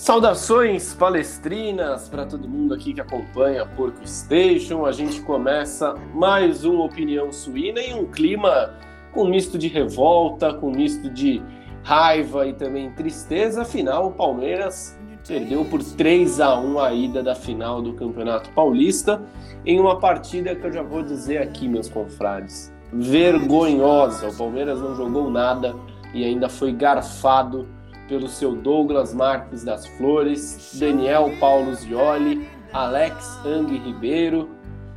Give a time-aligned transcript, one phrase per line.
[0.00, 4.86] Saudações palestrinas para todo mundo aqui que acompanha Porco Station.
[4.86, 8.72] A gente começa mais uma opinião suína em um clima
[9.12, 11.42] com misto de revolta, com misto de
[11.82, 13.60] raiva e também tristeza.
[13.60, 14.98] Afinal, o Palmeiras
[15.28, 19.20] perdeu por 3 a 1 a ida da final do Campeonato Paulista
[19.66, 24.30] em uma partida que eu já vou dizer aqui, meus confrades, vergonhosa.
[24.30, 25.76] O Palmeiras não jogou nada
[26.14, 27.68] e ainda foi garfado
[28.10, 34.50] pelo seu Douglas Marques das Flores, Daniel Paulo Zioli, Alex Ang Ribeiro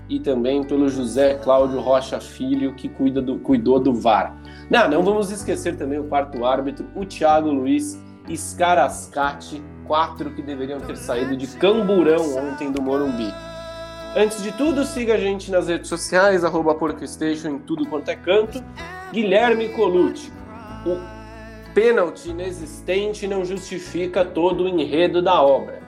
[0.10, 4.36] e também pelo José Cláudio Rocha Filho, que cuida do, cuidou do VAR.
[4.68, 8.02] Não, não vamos esquecer também o quarto árbitro, o Thiago Luiz
[8.36, 13.32] Scarascati, quatro que deveriam ter saído de Camburão ontem do Morumbi.
[14.16, 16.76] Antes de tudo, siga a gente nas redes sociais, arroba
[17.48, 18.64] em tudo quanto é canto.
[19.12, 20.32] Guilherme Colucci,
[20.86, 21.23] o
[21.74, 25.82] pênalti inexistente não justifica todo o enredo da obra,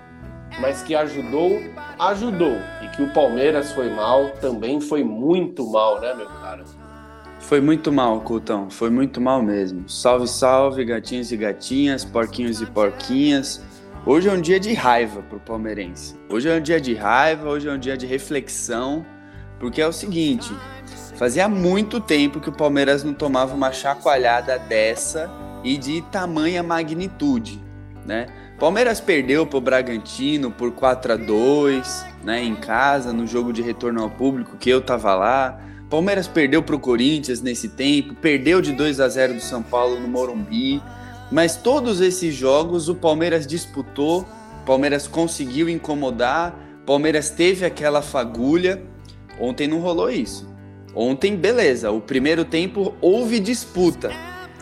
[0.60, 1.62] mas que ajudou,
[2.00, 2.58] ajudou.
[2.82, 6.64] E que o Palmeiras foi mal, também foi muito mal, né, meu cara?
[7.40, 9.88] Foi muito mal, Coutão, foi muito mal mesmo.
[9.88, 13.64] Salve, salve, gatinhos e gatinhas, porquinhos e porquinhas.
[14.06, 16.16] Hoje é um dia de raiva pro palmeirense.
[16.30, 19.06] Hoje é um dia de raiva, hoje é um dia de reflexão,
[19.60, 20.52] porque é o seguinte,
[21.16, 25.30] fazia muito tempo que o Palmeiras não tomava uma chacoalhada dessa
[25.66, 27.60] e de tamanha magnitude,
[28.06, 28.28] né?
[28.60, 33.62] Palmeiras perdeu para o Bragantino por 4 a 2, né, em casa, no jogo de
[33.62, 35.60] retorno ao público que eu tava lá.
[35.90, 40.00] Palmeiras perdeu para o Corinthians nesse tempo, perdeu de 2 a 0 do São Paulo
[40.00, 40.82] no Morumbi,
[41.30, 44.26] mas todos esses jogos o Palmeiras disputou,
[44.66, 48.82] Palmeiras conseguiu incomodar, Palmeiras teve aquela fagulha.
[49.40, 50.48] Ontem não rolou isso.
[50.94, 54.12] Ontem, beleza, o primeiro tempo houve disputa,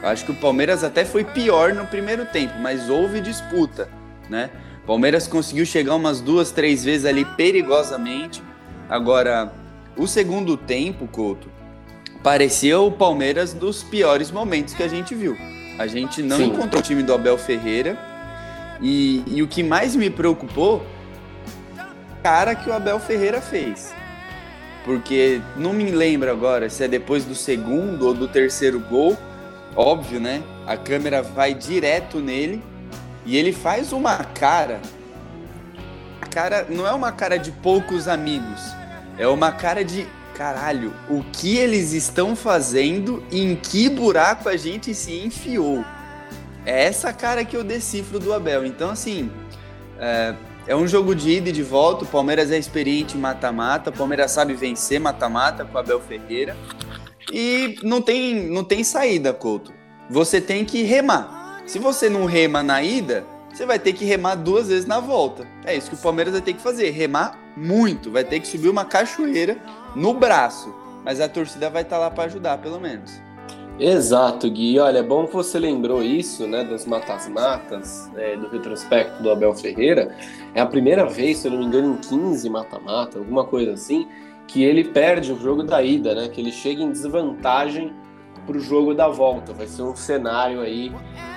[0.03, 3.87] Acho que o Palmeiras até foi pior no primeiro tempo, mas houve disputa,
[4.29, 4.49] né?
[4.83, 8.43] O Palmeiras conseguiu chegar umas duas, três vezes ali perigosamente.
[8.89, 9.53] Agora,
[9.95, 11.49] o segundo tempo, Couto,
[12.21, 15.37] parecia o Palmeiras dos piores momentos que a gente viu.
[15.79, 16.45] A gente não Sim.
[16.47, 17.97] encontrou o time do Abel Ferreira.
[18.81, 20.85] E, e o que mais me preocupou,
[22.21, 23.93] cara que o Abel Ferreira fez.
[24.83, 29.17] Porque não me lembro agora se é depois do segundo ou do terceiro gol
[29.75, 30.43] óbvio, né?
[30.65, 32.61] A câmera vai direto nele
[33.25, 34.81] e ele faz uma cara.
[36.21, 38.61] A cara não é uma cara de poucos amigos,
[39.17, 44.57] é uma cara de caralho, o que eles estão fazendo e em que buraco a
[44.57, 45.85] gente se enfiou.
[46.65, 48.65] É essa cara que eu decifro do Abel.
[48.65, 49.29] Então, assim,
[49.99, 50.33] é,
[50.65, 52.05] é um jogo de ida e de volta.
[52.05, 53.89] O Palmeiras é experiente mata-mata.
[53.89, 56.55] O Palmeiras sabe vencer mata-mata com o Abel Ferreira.
[57.33, 59.73] E não tem, não tem saída, Couto.
[60.07, 61.63] Você tem que remar.
[61.65, 65.47] Se você não rema na ida, você vai ter que remar duas vezes na volta.
[65.65, 68.69] É isso que o Palmeiras vai ter que fazer, remar muito, vai ter que subir
[68.69, 69.57] uma cachoeira
[69.95, 70.71] no braço.
[71.03, 73.19] Mas a torcida vai estar tá lá para ajudar, pelo menos.
[73.79, 74.77] Exato, Gui.
[74.79, 79.55] Olha, é bom que você lembrou isso, né, das matas-matas, é, do retrospecto do Abel
[79.55, 80.15] Ferreira.
[80.53, 84.07] É a primeira vez, se eu não me engano, em 15 mata-mata, alguma coisa assim,
[84.47, 86.27] que ele perde o jogo da ida, né?
[86.27, 87.93] Que ele chega em desvantagem
[88.45, 89.53] para o jogo da volta.
[89.53, 90.91] Vai ser um cenário aí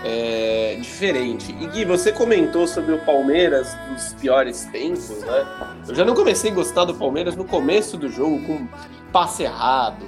[0.05, 1.55] é, diferente.
[1.61, 5.47] E Gui, você comentou sobre o Palmeiras dos piores tempos, né?
[5.89, 8.67] Eu já não comecei a gostar do Palmeiras no começo do jogo com
[9.13, 10.05] passe errado,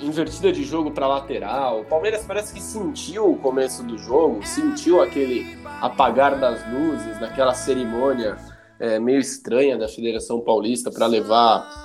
[0.00, 1.80] invertida de jogo para lateral.
[1.80, 7.54] O Palmeiras parece que sentiu o começo do jogo, sentiu aquele apagar das luzes, naquela
[7.54, 8.36] cerimônia
[8.78, 11.83] é, meio estranha da Federação Paulista para levar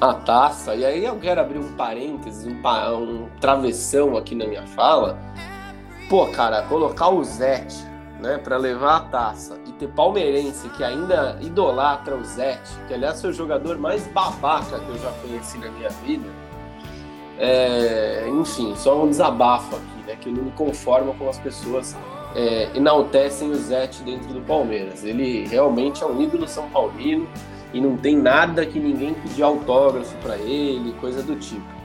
[0.00, 2.56] a taça, e aí eu quero abrir um parênteses, um,
[2.96, 5.18] um travessão aqui na minha fala.
[6.08, 7.76] Pô, cara, colocar o Zete,
[8.18, 13.20] né, para levar a taça e ter palmeirense que ainda idolatra o Zete, que aliás
[13.20, 16.28] foi o jogador mais babaca que eu já conheci na minha vida.
[17.38, 21.96] É, enfim, só um desabafo aqui, né, que eu não me conformo com as pessoas
[22.34, 25.04] é, enaltecem o Zete dentro do Palmeiras.
[25.04, 27.28] Ele realmente é um ídolo são paulino
[27.72, 31.80] e não tem nada que ninguém pedir autógrafo para ele, coisa do tipo.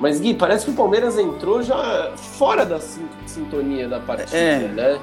[0.00, 2.78] Mas Gui, parece que o Palmeiras entrou já fora da
[3.26, 4.68] sintonia da partida, é.
[4.68, 5.00] né?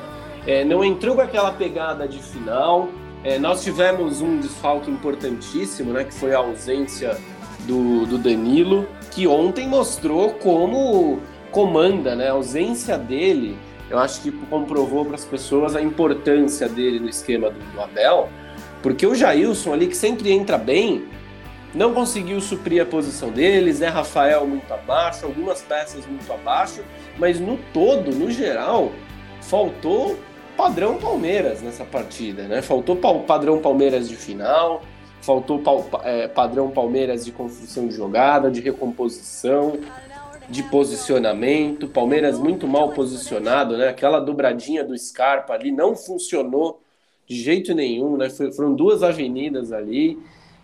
[0.48, 2.88] É, não entrou com aquela pegada de final.
[3.24, 6.04] É, nós tivemos um desfalque importantíssimo, né?
[6.06, 7.18] Que foi a ausência
[7.68, 11.20] do, do Danilo, que ontem mostrou como
[11.52, 12.30] comanda, né?
[12.30, 13.58] A ausência dele,
[13.90, 18.30] eu acho que comprovou para as pessoas a importância dele no esquema do, do Abel
[18.86, 21.06] porque o Jailson ali, que sempre entra bem,
[21.74, 23.88] não conseguiu suprir a posição deles, né?
[23.88, 26.84] Rafael muito abaixo, algumas peças muito abaixo,
[27.18, 28.92] mas no todo, no geral,
[29.42, 30.16] faltou
[30.56, 32.62] padrão Palmeiras nessa partida, né?
[32.62, 34.84] Faltou padrão Palmeiras de final,
[35.20, 35.64] faltou
[36.04, 39.80] é, padrão Palmeiras de construção de jogada, de recomposição,
[40.48, 41.88] de posicionamento.
[41.88, 43.88] Palmeiras muito mal posicionado, né?
[43.88, 46.85] Aquela dobradinha do Scarpa ali não funcionou
[47.28, 48.30] de jeito nenhum, né?
[48.30, 50.18] Foram duas avenidas ali.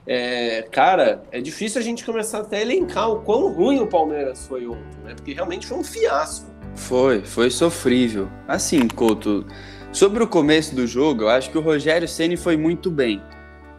[0.05, 4.47] É, cara, é difícil a gente começar até a elencar o quão ruim o Palmeiras
[4.47, 5.13] foi ontem, né?
[5.15, 6.47] Porque realmente foi um fiasco.
[6.75, 8.27] Foi, foi sofrível.
[8.47, 9.45] Assim, Couto,
[9.91, 13.21] sobre o começo do jogo, eu acho que o Rogério Ceni foi muito bem,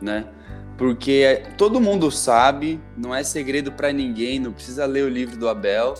[0.00, 0.26] né?
[0.76, 5.48] Porque todo mundo sabe, não é segredo para ninguém, não precisa ler o livro do
[5.48, 5.94] Abel.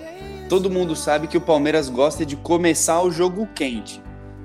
[0.48, 4.02] Todo mundo sabe que o Palmeiras gosta de começar o jogo quente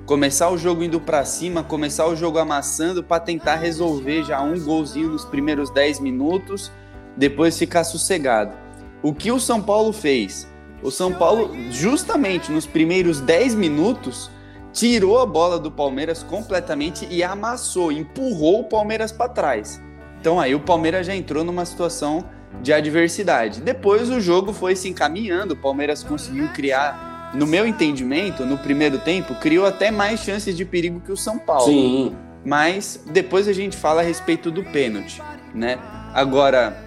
[0.08, 4.58] começar o jogo indo para cima, começar o jogo amassando para tentar resolver já um
[4.58, 6.72] golzinho nos primeiros 10 minutos,
[7.14, 8.56] depois ficar sossegado.
[9.02, 10.48] O que o São Paulo fez?
[10.82, 14.30] O São Paulo, justamente nos primeiros 10 minutos,
[14.72, 19.78] tirou a bola do Palmeiras completamente e amassou, empurrou o Palmeiras para trás.
[20.18, 22.24] Então aí o Palmeiras já entrou numa situação
[22.62, 23.60] de adversidade.
[23.60, 28.98] Depois o jogo foi se encaminhando, o Palmeiras conseguiu criar no meu entendimento, no primeiro
[28.98, 31.64] tempo, criou até mais chances de perigo que o São Paulo.
[31.64, 32.16] Sim.
[32.44, 35.20] Mas depois a gente fala a respeito do pênalti,
[35.54, 35.78] né?
[36.14, 36.84] Agora,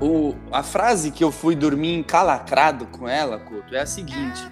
[0.00, 4.42] o, a frase que eu fui dormir encalacrado com ela, Couto, é a seguinte.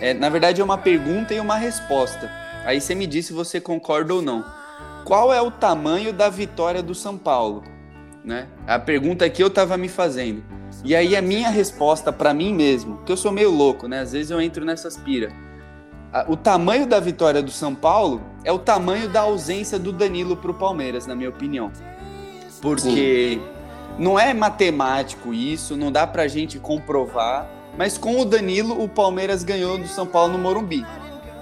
[0.00, 2.30] É, na verdade, é uma pergunta e uma resposta.
[2.64, 4.44] Aí você me diz se você concorda ou não.
[5.04, 7.62] Qual é o tamanho da vitória do São Paulo?
[8.24, 8.48] Né?
[8.66, 10.42] A pergunta que eu estava me fazendo.
[10.84, 14.00] E aí a minha resposta para mim mesmo, que eu sou meio louco, né?
[14.00, 15.32] Às vezes eu entro nessas pira.
[16.28, 20.50] O tamanho da vitória do São Paulo é o tamanho da ausência do Danilo para
[20.50, 21.70] o Palmeiras, na minha opinião.
[22.62, 23.42] Porque Sim.
[23.98, 29.44] não é matemático isso, não dá pra gente comprovar, mas com o Danilo o Palmeiras
[29.44, 30.86] ganhou do São Paulo no Morumbi.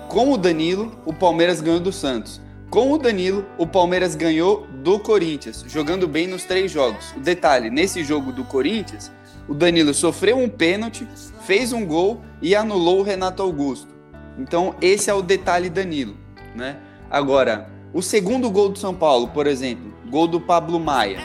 [0.09, 2.41] Com o Danilo, o Palmeiras ganhou do Santos.
[2.69, 7.13] Com o Danilo, o Palmeiras ganhou do Corinthians, jogando bem nos três jogos.
[7.17, 9.13] O detalhe, nesse jogo do Corinthians,
[9.49, 11.07] o Danilo sofreu um pênalti,
[11.43, 13.95] fez um gol e anulou o Renato Augusto.
[14.39, 16.17] Então, esse é o detalhe Danilo,
[16.55, 16.79] né?
[17.11, 21.21] Agora, o segundo gol do São Paulo, por exemplo, gol do Pablo Maia.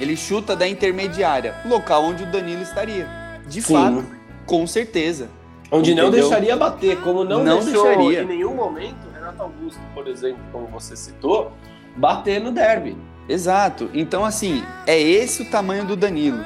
[0.00, 3.06] Ele chuta da intermediária, local onde o Danilo estaria.
[3.46, 3.74] De Sim.
[3.74, 4.06] fato,
[4.46, 5.28] com certeza.
[5.70, 6.04] Onde Entendeu?
[6.04, 8.22] não deixaria bater, como não, não deixou deixaria.
[8.22, 11.52] em nenhum momento Renato Augusto, por exemplo, como você citou,
[11.96, 12.96] bater no derby.
[13.28, 13.90] Exato.
[13.92, 16.44] Então, assim, é esse o tamanho do Danilo.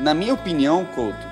[0.00, 1.28] Na minha opinião, Couto,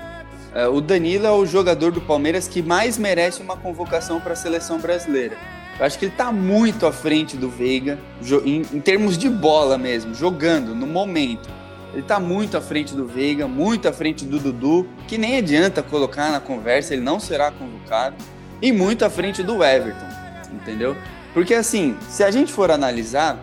[0.53, 4.35] é, o Danilo é o jogador do Palmeiras que mais merece uma convocação para a
[4.35, 5.35] seleção brasileira.
[5.79, 7.97] Eu acho que ele está muito à frente do Veiga,
[8.45, 11.49] em, termos de bola mesmo, jogando no momento.
[11.93, 15.81] Ele está muito à frente do Veiga, muito à frente do Dudu, que nem adianta
[15.81, 18.15] colocar na conversa, ele não será convocado,
[18.61, 20.05] e muito à frente do Everton,
[20.53, 20.95] entendeu?
[21.33, 23.35] Porque assim, se a gente for analisar,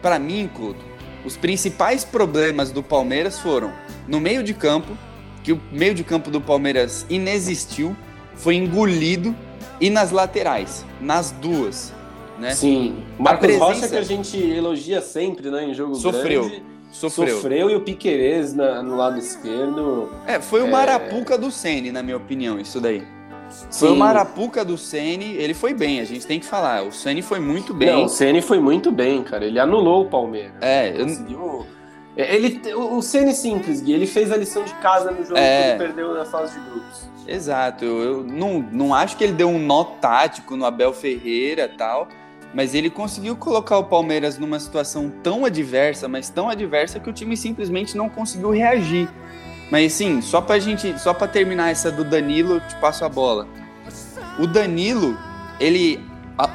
[0.00, 0.84] para mim, Couto,
[1.24, 3.72] os principais problemas do Palmeiras foram
[4.06, 4.96] no meio de campo,
[5.42, 7.96] que o meio de campo do Palmeiras inexistiu,
[8.34, 9.34] foi engolido,
[9.80, 11.92] e nas laterais, nas duas.
[12.38, 12.54] Né?
[12.54, 13.64] Sim, Marcos presença...
[13.64, 16.48] Rocha que a gente elogia sempre né, em jogo sofreu.
[16.48, 16.62] grande.
[16.92, 17.36] Sofreu.
[17.36, 20.10] Sofreu e o Piquerez na, no lado esquerdo.
[20.26, 20.70] É, foi o é...
[20.70, 23.02] Marapuca do Sene, na minha opinião, isso daí.
[23.52, 23.66] Sim.
[23.70, 26.82] Foi o Marapuca do Ceni, ele foi bem, a gente tem que falar.
[26.82, 27.92] O Ceni foi muito bem.
[27.92, 29.44] Não, o Ceni foi muito bem, cara.
[29.44, 30.54] Ele anulou o Palmeiras.
[30.60, 31.66] É, ele conseguiu.
[32.16, 35.62] É, ele, o Ceni simples, Gui, ele fez a lição de casa no jogo é...
[35.62, 37.10] que ele perdeu na fase de grupos.
[37.26, 41.68] Exato, eu, eu não, não acho que ele deu um nó tático no Abel Ferreira
[41.68, 42.08] tal,
[42.52, 47.12] mas ele conseguiu colocar o Palmeiras numa situação tão adversa, mas tão adversa que o
[47.12, 49.08] time simplesmente não conseguiu reagir.
[49.72, 53.48] Mas sim, só pra gente, só para terminar essa do Danilo, te passo a bola.
[54.38, 55.16] O Danilo,
[55.58, 55.98] ele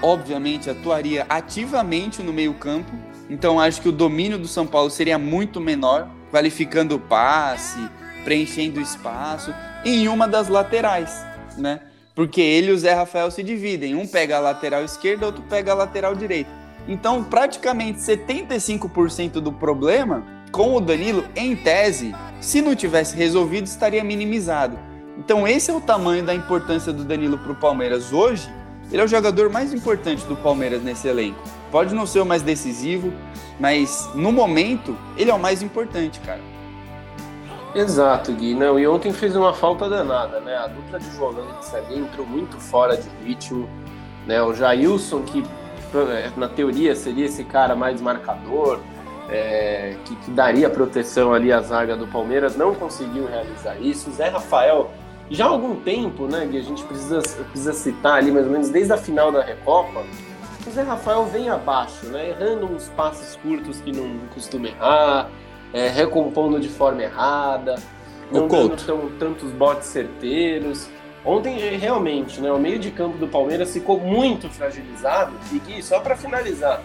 [0.03, 2.91] obviamente atuaria ativamente no meio-campo,
[3.27, 7.79] então acho que o domínio do São Paulo seria muito menor, qualificando o passe,
[8.24, 9.51] preenchendo espaço
[9.83, 11.25] em uma das laterais,
[11.57, 11.81] né?
[12.13, 15.71] Porque ele e o Zé Rafael se dividem, um pega a lateral esquerda, outro pega
[15.71, 16.51] a lateral direita.
[16.88, 24.03] Então, praticamente 75% do problema com o Danilo, em tese, se não tivesse resolvido, estaria
[24.03, 24.77] minimizado.
[25.17, 28.49] Então, esse é o tamanho da importância do Danilo para o Palmeiras hoje.
[28.91, 31.41] Ele é o jogador mais importante do Palmeiras nesse elenco.
[31.71, 33.11] Pode não ser o mais decisivo,
[33.59, 36.39] mas no momento, ele é o mais importante, cara.
[37.75, 38.55] Exato, Gui.
[38.55, 40.55] Não, e ontem fez uma falta danada, né?
[40.55, 43.67] A dupla de volantes ali entrou muito fora de ritmo.
[44.25, 44.41] Né?
[44.41, 45.43] O Jailson, que
[46.35, 48.79] na teoria seria esse cara mais marcador,
[49.29, 54.12] é, que, que, daria proteção ali à zaga do Palmeiras, não conseguiu realizar isso.
[54.12, 54.89] Zé Rafael,
[55.29, 58.69] já há algum tempo, né, que a gente precisa, precisa citar ali, mais ou menos
[58.69, 60.03] desde a final da Recopa,
[60.65, 62.29] o Zé Rafael vem abaixo, né?
[62.29, 65.29] Errando uns passes curtos que não costuma errar,
[65.74, 67.75] é, recompondo de forma errada,
[68.31, 70.89] não dando tão, tantos botes certeiros.
[71.24, 75.34] Ontem, realmente, né, o meio de campo do Palmeiras ficou muito fragilizado.
[75.51, 76.81] E Gui, só para finalizar,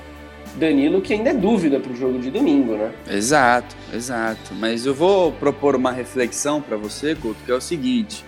[0.56, 2.92] Danilo, que ainda é dúvida para o jogo de domingo, né?
[3.08, 4.54] Exato, exato.
[4.54, 8.24] Mas eu vou propor uma reflexão para você, Couto, que é o seguinte: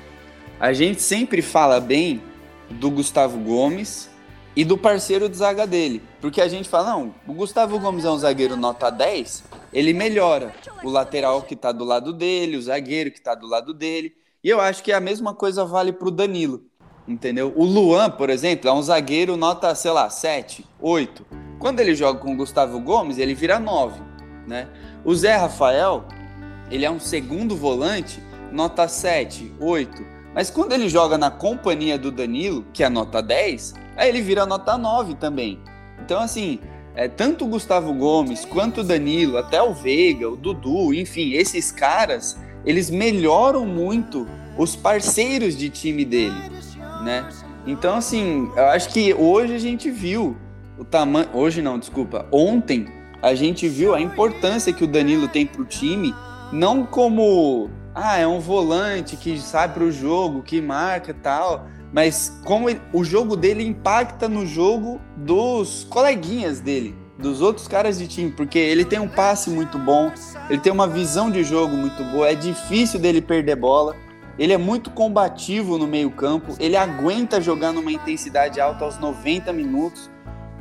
[0.59, 2.23] a gente sempre fala bem
[2.71, 4.11] do Gustavo Gomes
[4.57, 6.03] e do parceiro de zaga dele.
[6.21, 10.55] Porque a gente fala, não, o Gustavo Gomes é um zagueiro nota 10, ele melhora
[10.83, 14.15] o lateral que está do lado dele, o zagueiro que está do lado dele.
[14.43, 16.63] E eu acho que a mesma coisa vale para o Danilo,
[17.09, 17.53] entendeu?
[17.57, 21.44] O Luan, por exemplo, é um zagueiro nota, sei lá, 7, 8.
[21.59, 24.01] Quando ele joga com o Gustavo Gomes, ele vira 9,
[24.47, 24.69] né?
[25.05, 26.05] O Zé Rafael,
[26.71, 30.15] ele é um segundo volante, nota 7, 8.
[30.35, 34.45] Mas quando ele joga na companhia do Danilo, que é nota 10, aí ele vira
[34.45, 35.61] nota 9 também.
[36.05, 36.59] Então, assim,
[36.95, 41.71] é, tanto o Gustavo Gomes quanto o Danilo, até o Veiga, o Dudu, enfim, esses
[41.71, 46.51] caras, eles melhoram muito os parceiros de time dele,
[47.03, 47.29] né?
[47.67, 50.37] Então, assim, eu acho que hoje a gente viu
[50.79, 51.29] o tamanho.
[51.33, 52.27] Hoje não, desculpa.
[52.31, 52.87] Ontem
[53.23, 56.15] a gente viu a importância que o Danilo tem para o time,
[56.53, 62.41] não como ah, é um volante que sai para o jogo, que marca tal, mas
[62.45, 68.09] como ele, o jogo dele impacta no jogo dos coleguinhas dele, dos outros caras de
[68.09, 70.13] time, porque ele tem um passe muito bom,
[70.51, 73.95] ele tem uma visão de jogo muito boa, é difícil dele perder bola,
[74.37, 80.11] ele é muito combativo no meio-campo, ele aguenta jogar numa intensidade alta aos 90 minutos.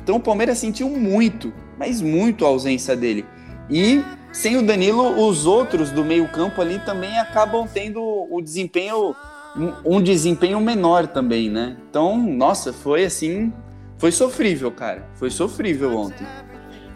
[0.04, 3.24] Então o Palmeiras sentiu muito, mas muito a ausência dele.
[3.70, 9.16] E sem o Danilo, os outros do meio-campo ali também acabam tendo o desempenho
[9.84, 11.76] um desempenho menor também, né?
[11.88, 13.52] Então, nossa, foi assim,
[13.96, 15.06] foi sofrível, cara.
[15.14, 16.26] Foi sofrível ontem.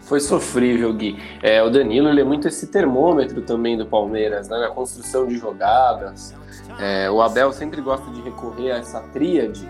[0.01, 1.17] Foi sofrível, Gui.
[1.41, 4.57] É, o Danilo ele é muito esse termômetro também do Palmeiras, né?
[4.57, 6.35] Na construção de jogadas.
[6.79, 9.69] É, o Abel sempre gosta de recorrer a essa tríade,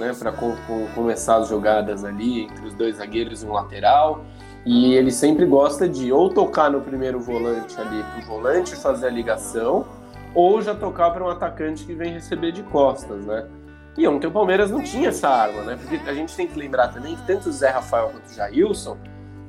[0.00, 0.12] né?
[0.18, 4.24] Para com, com, começar as jogadas ali entre os dois zagueiros e um lateral.
[4.64, 9.06] E ele sempre gosta de ou tocar no primeiro volante ali para o volante fazer
[9.06, 9.86] a ligação,
[10.34, 13.46] ou já tocar para um atacante que vem receber de costas, né?
[13.96, 15.78] E ontem o Palmeiras não tinha essa arma, né?
[15.80, 18.96] Porque a gente tem que lembrar também que tanto o Zé Rafael quanto o Jailson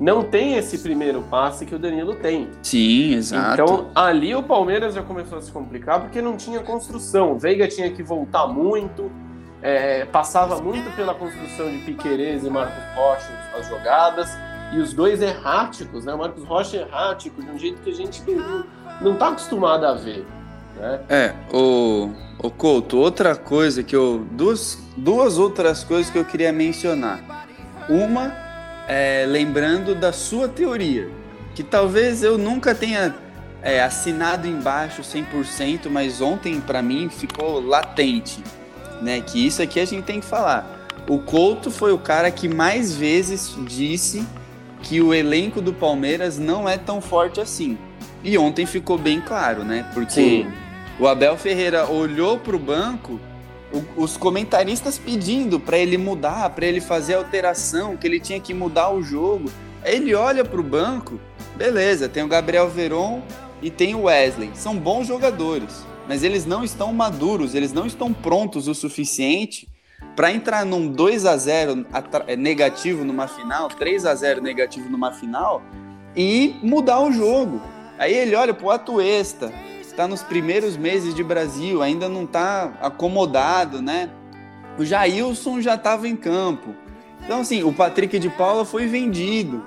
[0.00, 2.48] não tem esse primeiro passe que o Danilo tem.
[2.62, 3.62] Sim, exato.
[3.62, 7.32] Então ali o Palmeiras já começou a se complicar porque não tinha construção.
[7.32, 9.12] O Veiga tinha que voltar muito,
[9.62, 14.28] é, passava muito pela construção de Piquerez e Marcos Rocha as jogadas
[14.72, 16.14] e os dois erráticos, né?
[16.14, 18.22] O Marcos Rocha errático, de um jeito que a gente
[19.00, 20.26] não está acostumado a ver.
[20.76, 21.00] Né?
[21.08, 24.26] É, o, o Couto, outra coisa que eu.
[24.32, 27.46] Duas, duas outras coisas que eu queria mencionar.
[27.88, 28.32] Uma
[28.88, 31.08] é lembrando da sua teoria,
[31.54, 33.14] que talvez eu nunca tenha
[33.62, 38.42] é, assinado embaixo 100%, mas ontem para mim ficou latente,
[39.02, 39.20] né?
[39.20, 40.80] Que isso aqui a gente tem que falar.
[41.08, 44.24] O Couto foi o cara que mais vezes disse
[44.82, 47.76] que o elenco do Palmeiras não é tão forte assim.
[48.22, 49.88] E ontem ficou bem claro, né?
[49.92, 50.52] Porque Sim.
[50.98, 53.20] o Abel Ferreira olhou para o banco,
[53.96, 58.90] os comentaristas pedindo para ele mudar, para ele fazer alteração, que ele tinha que mudar
[58.90, 59.50] o jogo.
[59.84, 61.20] Aí ele olha para o banco,
[61.56, 63.22] beleza, tem o Gabriel Veron
[63.60, 64.50] e tem o Wesley.
[64.54, 69.68] São bons jogadores, mas eles não estão maduros, eles não estão prontos o suficiente
[70.16, 71.86] para entrar num 2 a 0
[72.26, 75.62] é, negativo numa final, 3 a 0 negativo numa final
[76.16, 77.60] e mudar o jogo.
[77.98, 83.80] Aí ele olha pro Atuesta, está nos primeiros meses de Brasil, ainda não está acomodado,
[83.80, 84.10] né?
[84.78, 86.74] O Jailson já estava em campo.
[87.24, 89.62] Então, assim, o Patrick de Paula foi vendido.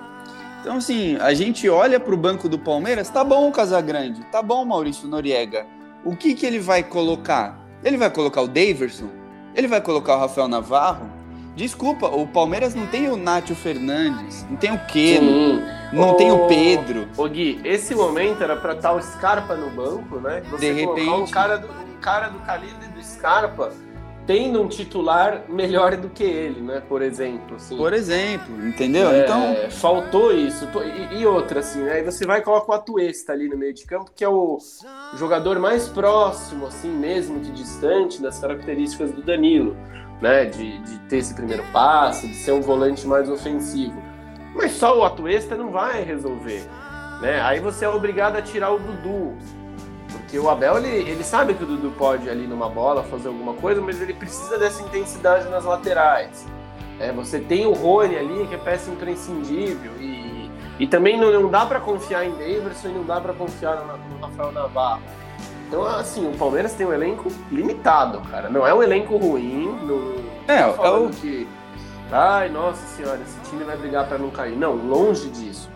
[0.62, 4.66] Então, assim, a gente olha para o banco do Palmeiras, tá bom, Casagrande, tá bom,
[4.66, 5.66] Maurício Noriega.
[6.06, 7.60] O que, que ele vai colocar?
[7.84, 9.10] Ele vai colocar o Daverson?
[9.56, 11.10] Ele vai colocar o Rafael Navarro?
[11.56, 16.48] Desculpa, o Palmeiras não tem o Nátio Fernandes, não tem o Keno, não tem o
[16.48, 17.08] Pedro.
[17.18, 20.44] Ô Gui, esse momento era pra estar o Scarpa no banco, né?
[20.52, 21.10] Você De repente.
[21.10, 23.72] Um cara do, um cara do calibre do Scarpa
[24.26, 26.82] tendo um titular melhor do que ele, né?
[26.88, 27.56] Por exemplo.
[27.56, 27.78] Assim.
[27.78, 29.10] Por exemplo, entendeu?
[29.10, 29.70] É, então.
[29.70, 30.68] Faltou isso.
[31.12, 31.94] E, e, outra, assim, né?
[31.94, 34.58] Aí você vai e coloca o Atuesta ali no meio de campo, que é o
[35.16, 39.76] jogador mais próximo, assim, mesmo de distante, das características do Danilo,
[40.22, 40.46] né?
[40.46, 44.02] De, de ter esse primeiro passe, de ser um volante mais ofensivo.
[44.56, 46.64] Mas só o Atuesta não vai resolver.
[47.22, 47.42] Né?
[47.42, 49.36] Aí você é obrigado a tirar o Dudu.
[50.26, 53.54] Porque o Abel, ele, ele sabe que o Dudu pode ali numa bola fazer alguma
[53.54, 56.48] coisa, mas ele precisa dessa intensidade nas laterais.
[57.00, 59.92] É, você tem o Rony ali, que é peça imprescindível.
[60.00, 63.76] E, e também não, não dá para confiar em Davidson e não dá para confiar
[63.76, 65.04] no, no Rafael Navarro.
[65.68, 68.50] Então, assim, o Palmeiras tem um elenco limitado, cara.
[68.50, 69.78] Não é um elenco ruim.
[69.84, 70.16] Não,
[70.48, 71.48] é, é o que.
[72.12, 74.56] Ai, nossa senhora, esse time vai brigar para não cair.
[74.56, 75.70] Não, longe disso.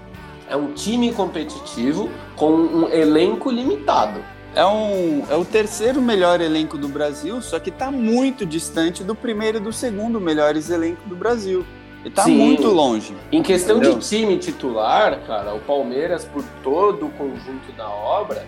[0.50, 4.20] É um time competitivo com um elenco limitado.
[4.60, 9.16] É, um, é o terceiro melhor elenco do Brasil, só que está muito distante do
[9.16, 11.66] primeiro e do segundo melhores elencos do Brasil.
[12.04, 12.36] E tá Sim.
[12.36, 13.16] muito longe.
[13.32, 14.00] Em questão entendeu?
[14.00, 18.46] de time titular, cara, o Palmeiras, por todo o conjunto da obra,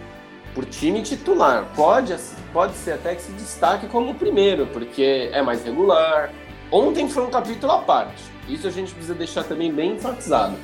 [0.53, 2.13] por time titular, pode,
[2.51, 6.33] pode ser até que se destaque como o primeiro, porque é mais regular.
[6.69, 8.21] Ontem foi um capítulo à parte.
[8.49, 10.57] Isso a gente precisa deixar também bem enfatizado.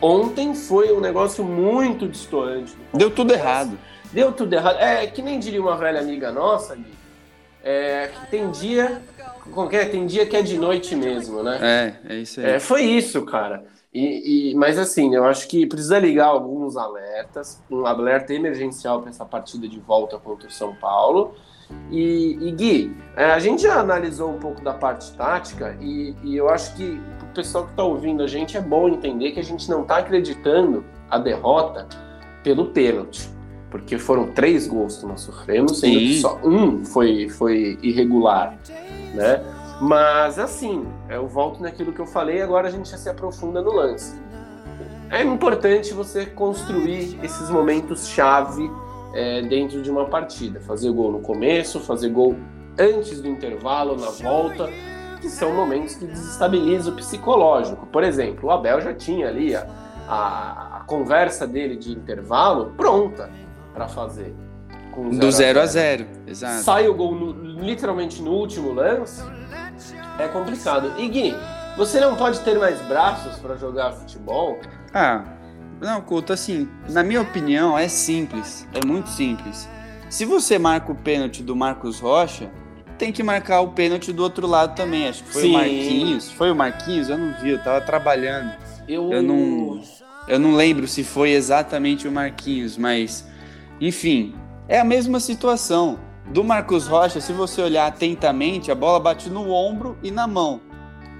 [0.00, 2.74] Ontem foi um negócio muito distante.
[2.94, 3.78] Deu tudo errado.
[4.14, 4.78] Deu tudo errado.
[4.78, 6.94] É que nem diria uma velha amiga nossa, Gui,
[7.64, 9.02] é, que tem dia.
[9.52, 11.58] Qualquer, tem dia que é de noite mesmo, né?
[12.06, 12.46] É, é isso aí.
[12.46, 13.64] É, foi isso, cara.
[13.92, 19.10] E, e, mas assim, eu acho que precisa ligar alguns alertas, um alerta emergencial para
[19.10, 21.34] essa partida de volta contra o São Paulo.
[21.90, 26.36] E, e Gui, é, a gente já analisou um pouco da parte tática e, e
[26.36, 29.44] eu acho que o pessoal que está ouvindo a gente é bom entender que a
[29.44, 31.88] gente não está acreditando a derrota
[32.42, 33.33] pelo pênalti
[33.74, 38.56] porque foram três gols que nós sofremos, sendo que só um foi, foi irregular,
[39.12, 39.42] né?
[39.80, 43.72] Mas assim, eu volto naquilo que eu falei, agora a gente já se aprofunda no
[43.72, 44.14] lance.
[45.10, 48.70] É importante você construir esses momentos chave
[49.12, 52.36] é, dentro de uma partida, fazer gol no começo, fazer gol
[52.78, 54.70] antes do intervalo, na volta,
[55.20, 57.86] que são momentos que desestabilizam o psicológico.
[57.86, 59.66] Por exemplo, o Abel já tinha ali a,
[60.08, 63.28] a, a conversa dele de intervalo pronta
[63.74, 64.34] para fazer.
[64.94, 66.62] Zero Do 0 a 0, exato.
[66.62, 69.20] Sai o gol no, literalmente no último lance,
[70.20, 70.92] é complicado.
[70.98, 71.34] E Gui,
[71.76, 74.56] você não pode ter mais braços para jogar futebol?
[74.92, 75.24] Ah,
[75.80, 79.68] não, Couto, assim, na minha opinião é simples, é muito simples.
[80.08, 82.48] Se você marca o pênalti do Marcos Rocha,
[82.96, 85.08] tem que marcar o pênalti do outro lado também.
[85.08, 85.50] Acho que foi Sim.
[85.50, 86.30] o Marquinhos.
[86.30, 87.08] Foi o Marquinhos?
[87.08, 88.54] Eu não vi, eu tava trabalhando.
[88.86, 89.12] Eu...
[89.12, 89.82] eu não.
[90.26, 93.26] Eu não lembro se foi exatamente o Marquinhos, mas
[93.80, 94.34] enfim,
[94.68, 95.98] é a mesma situação.
[96.26, 100.60] Do Marcos Rocha, se você olhar atentamente, a bola bate no ombro e na mão.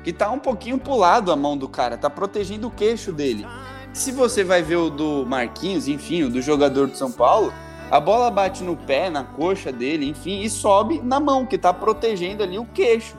[0.03, 3.47] Que tá um pouquinho pulado a mão do cara, tá protegendo o queixo dele.
[3.93, 7.53] Se você vai ver o do Marquinhos, enfim, o do jogador de São Paulo,
[7.90, 11.73] a bola bate no pé, na coxa dele, enfim, e sobe na mão, que tá
[11.73, 13.17] protegendo ali o queixo.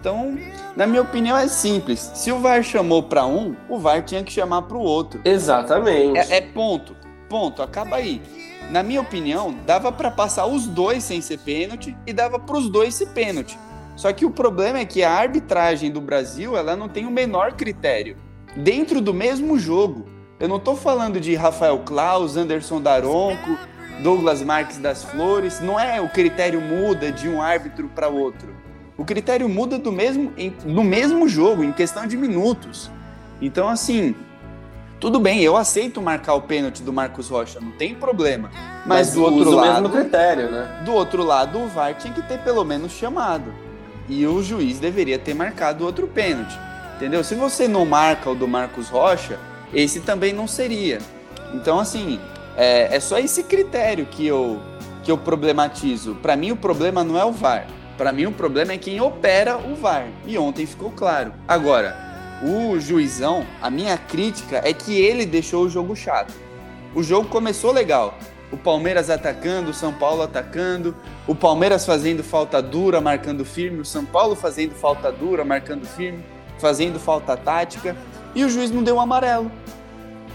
[0.00, 0.38] Então,
[0.76, 2.12] na minha opinião, é simples.
[2.14, 5.20] Se o VAR chamou para um, o VAR tinha que chamar para o outro.
[5.24, 6.16] Exatamente.
[6.16, 6.96] É, é, ponto.
[7.28, 7.60] Ponto.
[7.60, 8.22] Acaba aí
[8.70, 12.68] na minha opinião, dava para passar os dois sem ser pênalti e dava para os
[12.68, 13.58] dois ser pênalti.
[13.96, 17.54] Só que o problema é que a arbitragem do Brasil ela não tem o menor
[17.54, 18.16] critério.
[18.56, 20.06] Dentro do mesmo jogo,
[20.38, 23.58] eu não estou falando de Rafael Klaus, Anderson Daronco,
[24.02, 28.54] Douglas Marques das Flores, não é o critério muda de um árbitro para outro.
[28.96, 30.32] O critério muda do mesmo,
[30.64, 32.90] no mesmo jogo, em questão de minutos.
[33.40, 34.14] Então, assim,
[35.00, 38.50] tudo bem, eu aceito marcar o pênalti do Marcos Rocha, não tem problema.
[38.84, 39.82] Mas, Mas do outro lado.
[39.82, 40.82] mesmo critério, né?
[40.84, 43.52] Do outro lado, o VAR tinha que ter pelo menos chamado.
[44.08, 46.58] E o juiz deveria ter marcado outro pênalti.
[46.96, 47.22] Entendeu?
[47.22, 49.38] Se você não marca o do Marcos Rocha,
[49.72, 50.98] esse também não seria.
[51.54, 52.18] Então, assim,
[52.56, 54.60] é, é só esse critério que eu,
[55.04, 56.16] que eu problematizo.
[56.16, 57.66] Para mim, o problema não é o VAR.
[57.96, 60.06] Para mim, o problema é quem opera o VAR.
[60.26, 61.32] E ontem ficou claro.
[61.46, 62.07] Agora,
[62.42, 66.32] o juizão, a minha crítica é que ele deixou o jogo chato.
[66.94, 68.16] O jogo começou legal.
[68.50, 70.96] O Palmeiras atacando, o São Paulo atacando,
[71.26, 76.24] o Palmeiras fazendo falta dura, marcando firme, o São Paulo fazendo falta dura, marcando firme,
[76.58, 77.94] fazendo falta tática,
[78.34, 79.52] e o juiz não deu um amarelo.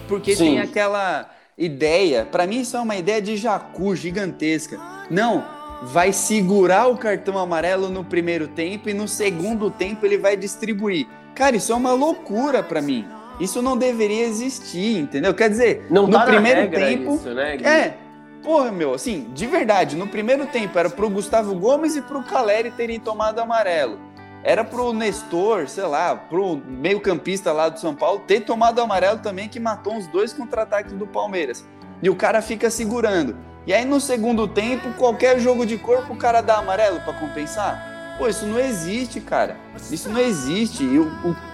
[0.07, 0.45] Porque Sim.
[0.45, 4.79] tem aquela ideia, para mim isso é uma ideia de jacu gigantesca.
[5.09, 5.43] Não,
[5.83, 11.07] vai segurar o cartão amarelo no primeiro tempo e no segundo tempo ele vai distribuir.
[11.35, 13.07] Cara, isso é uma loucura para mim.
[13.39, 15.33] Isso não deveria existir, entendeu?
[15.33, 17.15] Quer dizer, não no tá primeiro tempo.
[17.15, 17.97] Isso, né, é.
[18.43, 22.71] Porra, meu, assim, de verdade, no primeiro tempo era pro Gustavo Gomes e pro Caleri
[22.71, 23.97] terem tomado amarelo.
[24.43, 29.47] Era pro Nestor, sei lá, pro meio-campista lá do São Paulo ter tomado amarelo também,
[29.47, 31.65] que matou os dois contra-ataques do Palmeiras.
[32.01, 33.37] E o cara fica segurando.
[33.65, 37.92] E aí no segundo tempo, qualquer jogo de corpo, o cara dá amarelo para compensar.
[38.17, 39.57] Pô, isso não existe, cara.
[39.91, 40.87] Isso não existe.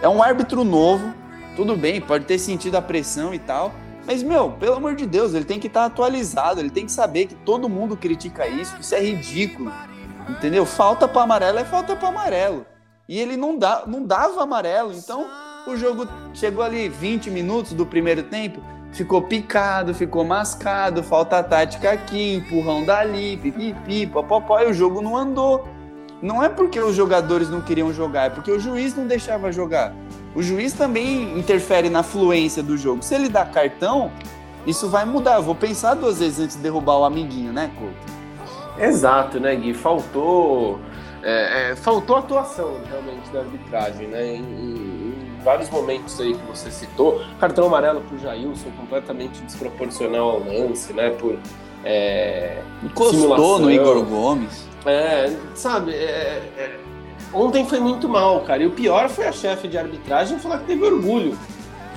[0.02, 1.14] É um árbitro novo,
[1.56, 3.74] tudo bem, pode ter sentido a pressão e tal.
[4.06, 6.92] Mas, meu, pelo amor de Deus, ele tem que estar tá atualizado, ele tem que
[6.92, 9.72] saber que todo mundo critica isso, isso é ridículo.
[10.28, 10.66] Entendeu?
[10.66, 12.66] Falta para amarelo é falta para amarelo.
[13.08, 14.94] E ele não, dá, não dava amarelo.
[14.94, 15.28] Então,
[15.68, 21.92] o jogo chegou ali 20 minutos do primeiro tempo, ficou picado, ficou mascado, falta tática
[21.92, 25.68] aqui, empurrão dali, pipipi, popopó, e o jogo não andou.
[26.22, 29.94] Não é porque os jogadores não queriam jogar, é porque o juiz não deixava jogar.
[30.36, 33.02] O juiz também interfere na fluência do jogo.
[33.02, 34.12] Se ele dá cartão,
[34.66, 35.36] isso vai mudar.
[35.36, 38.20] Eu vou pensar duas vezes antes de derrubar o amiguinho, né, Couto?
[38.78, 39.74] Exato, né, Gui?
[39.74, 40.80] Faltou,
[41.24, 44.36] é, é, faltou atuação realmente da arbitragem, né?
[44.36, 50.32] Em, em, em, vários momentos aí que você citou, cartão amarelo pro Jailson completamente desproporcional
[50.32, 51.10] ao lance, né?
[51.12, 51.38] Por
[51.84, 54.68] é, encostou no Igor Gomes.
[54.86, 55.94] É, sabe?
[55.94, 56.80] É, é,
[57.34, 58.64] ontem foi muito mal, cara.
[58.64, 61.38] E o pior foi a chefe de arbitragem falar que teve orgulho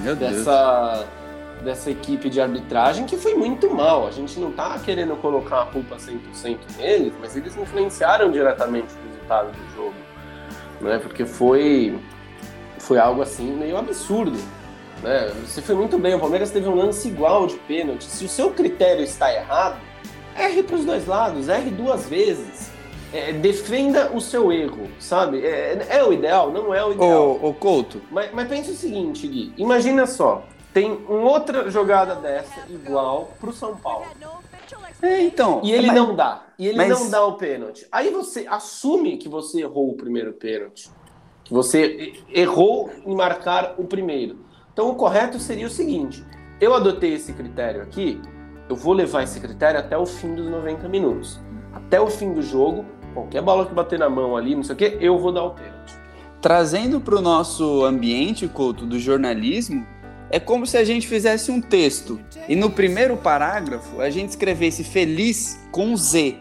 [0.01, 0.95] Meu dessa.
[0.95, 1.23] Deus
[1.63, 4.07] dessa equipe de arbitragem que foi muito mal.
[4.07, 9.09] A gente não está querendo colocar a culpa 100% neles, mas eles influenciaram diretamente o
[9.09, 9.95] resultado do jogo,
[10.81, 10.99] né?
[10.99, 11.99] Porque foi
[12.79, 14.37] foi algo assim meio absurdo,
[15.03, 15.33] né?
[15.45, 18.05] Você foi muito bem, o Palmeiras teve um lance igual de pênalti.
[18.05, 19.81] Se o seu critério está errado,
[20.37, 22.71] erre para os dois lados, erre duas vezes.
[23.13, 25.45] É, defenda o seu erro, sabe?
[25.45, 26.51] É, é, o ideal?
[26.51, 27.39] Não é o ideal.
[27.43, 28.01] Ô, ô Couto.
[28.11, 29.53] Mas, mas pensa o seguinte, Gui.
[29.59, 34.07] Imagina só tem uma outra jogada dessa igual pro São Paulo.
[35.03, 35.61] É, então.
[35.63, 36.47] E ele mas, não dá.
[36.59, 36.89] E ele mas...
[36.89, 37.87] não dá o pênalti.
[37.93, 40.91] Aí você assume que você errou o primeiro pênalti.
[41.45, 44.39] Que você errou em marcar o primeiro.
[44.73, 46.25] Então o correto seria o seguinte:
[46.61, 48.21] eu adotei esse critério aqui,
[48.69, 51.41] eu vou levar esse critério até o fim dos 90 minutos.
[51.73, 54.79] Até o fim do jogo, qualquer bola que bater na mão ali, não sei o
[54.79, 55.95] quê, eu vou dar o pênalti.
[56.41, 59.87] Trazendo para o nosso ambiente, Couto, do jornalismo,
[60.31, 64.83] é como se a gente fizesse um texto e no primeiro parágrafo a gente escrevesse
[64.83, 66.39] feliz com Z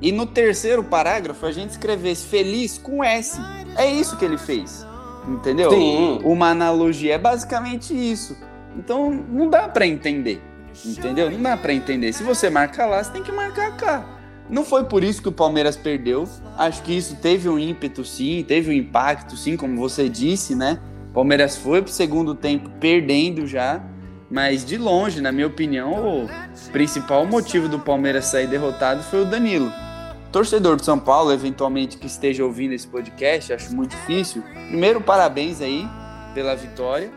[0.00, 3.38] e no terceiro parágrafo a gente escrevesse feliz com S.
[3.76, 4.86] É isso que ele fez.
[5.26, 5.70] Entendeu?
[5.70, 6.20] Sim.
[6.24, 8.36] Uma analogia é basicamente isso.
[8.76, 10.42] Então não dá para entender.
[10.84, 11.30] Entendeu?
[11.30, 12.12] Não dá para entender.
[12.12, 14.04] Se você marcar lá, você tem que marcar cá.
[14.48, 16.28] Não foi por isso que o Palmeiras perdeu.
[16.58, 20.78] Acho que isso teve um ímpeto, sim, teve um impacto, sim, como você disse, né?
[21.14, 23.82] Palmeiras foi pro segundo tempo perdendo já,
[24.30, 26.28] mas de longe, na minha opinião, o
[26.72, 29.70] principal motivo do Palmeiras sair derrotado foi o Danilo.
[30.32, 34.42] Torcedor de São Paulo, eventualmente que esteja ouvindo esse podcast, acho muito difícil.
[34.68, 35.86] Primeiro, parabéns aí
[36.32, 37.12] pela vitória,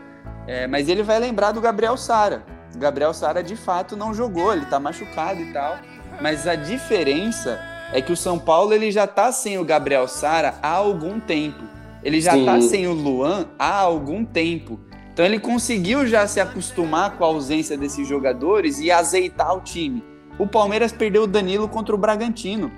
[0.46, 2.44] é, mas ele vai lembrar do Gabriel Sara.
[2.74, 5.78] O Gabriel Sara de fato não jogou, ele tá machucado e tal,
[6.20, 7.58] mas a diferença
[7.90, 11.64] é que o São Paulo ele já tá sem o Gabriel Sara há algum tempo.
[12.02, 14.78] Ele já está sem o Luan há algum tempo.
[15.10, 20.04] Então ele conseguiu já se acostumar com a ausência desses jogadores e azeitar o time.
[20.38, 22.70] O Palmeiras perdeu o Danilo contra o Bragantino.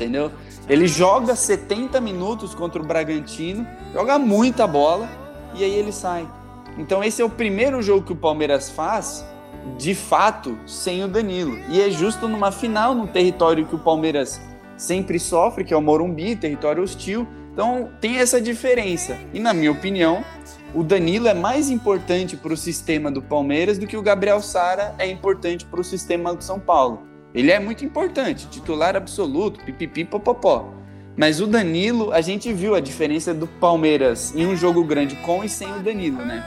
[0.00, 0.32] Entendeu?
[0.66, 5.06] Ele joga 70 minutos contra o Bragantino, joga muita bola
[5.54, 6.26] e aí ele sai.
[6.78, 9.22] Então esse é o primeiro jogo que o Palmeiras faz,
[9.76, 11.58] de fato, sem o Danilo.
[11.68, 14.40] E é justo numa final, num território que o Palmeiras
[14.74, 17.28] sempre sofre, que é o Morumbi, território hostil.
[17.52, 19.18] Então tem essa diferença.
[19.34, 20.24] E na minha opinião,
[20.74, 24.94] o Danilo é mais importante para o sistema do Palmeiras do que o Gabriel Sara
[24.98, 27.09] é importante para o sistema do São Paulo.
[27.34, 30.68] Ele é muito importante, titular absoluto, pipipi popopó.
[31.16, 35.44] Mas o Danilo, a gente viu a diferença do Palmeiras em um jogo grande com
[35.44, 36.42] e sem o Danilo, né?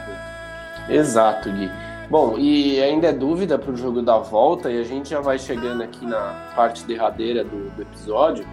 [0.90, 1.70] Exato, Gui.
[2.10, 5.40] Bom, e ainda é dúvida para o jogo da volta, e a gente já vai
[5.40, 8.46] chegando aqui na parte derradeira do, do episódio.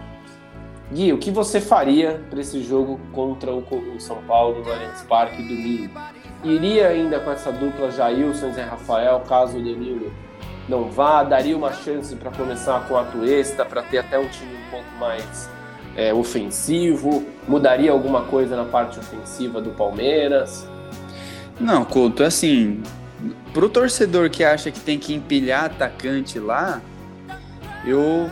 [0.91, 3.63] Gui, o que você faria para esse jogo contra o,
[3.99, 5.99] São Paulo no Allianz Parque domingo?
[6.43, 10.11] Iria ainda com essa dupla Jailson e Zé Rafael, caso o Danilo
[10.71, 11.21] não vá?
[11.21, 14.95] Daria uma chance para começar com a Tuesta, para ter até um time um pouco
[14.97, 15.49] mais
[15.97, 17.25] é, ofensivo?
[17.45, 20.65] Mudaria alguma coisa na parte ofensiva do Palmeiras?
[21.59, 22.81] Não, Couto, assim,
[23.53, 26.81] pro torcedor que acha que tem que empilhar atacante lá,
[27.85, 28.29] eu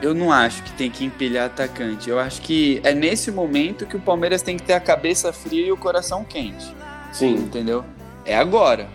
[0.00, 2.08] eu não acho que tem que empilhar atacante.
[2.08, 5.66] Eu acho que é nesse momento que o Palmeiras tem que ter a cabeça fria
[5.66, 6.74] e o coração quente.
[7.12, 7.34] Sim.
[7.34, 7.84] Entendeu?
[8.24, 8.88] É agora.